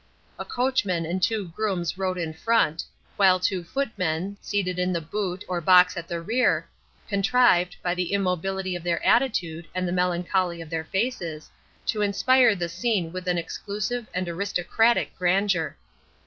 A 0.39 0.45
coachman 0.45 1.05
and 1.05 1.21
two 1.21 1.49
grooms 1.49 1.95
rode 1.95 2.17
in 2.17 2.33
front, 2.33 2.85
while 3.17 3.39
two 3.39 3.63
footmen, 3.63 4.35
seated 4.41 4.79
in 4.79 4.91
the 4.91 4.99
boot, 4.99 5.43
or 5.47 5.61
box 5.61 5.95
at 5.95 6.07
the 6.07 6.19
rear, 6.19 6.67
contrived, 7.07 7.75
by 7.83 7.93
the 7.93 8.11
immobility 8.11 8.75
of 8.75 8.81
their 8.81 9.05
attitude 9.05 9.67
and 9.75 9.87
the 9.87 9.91
melancholy 9.91 10.59
of 10.59 10.71
their 10.71 10.85
faces, 10.85 11.51
to 11.85 12.01
inspire 12.01 12.55
the 12.55 12.67
scene 12.67 13.11
with 13.11 13.27
an 13.27 13.37
exclusive 13.37 14.07
and 14.11 14.27
aristocratic 14.27 15.15
grandeur. 15.19 15.77